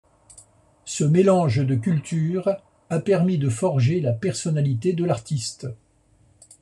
Ce 0.83 1.03
mélange 1.03 1.57
de 1.63 1.75
culture 1.75 2.55
a 2.89 2.97
permis 2.97 3.37
de 3.37 3.49
forger 3.49 3.99
la 4.01 4.13
personnalité 4.13 4.93
de 4.93 5.05
l’artiste. 5.05 5.67